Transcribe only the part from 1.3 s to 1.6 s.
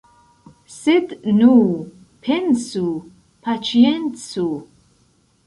nu,